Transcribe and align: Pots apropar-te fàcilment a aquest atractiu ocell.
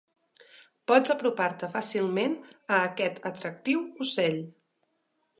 Pots 0.91 1.11
apropar-te 1.15 1.67
fàcilment 1.73 2.33
a 2.77 2.79
aquest 2.85 3.19
atractiu 3.31 3.83
ocell. 4.07 4.41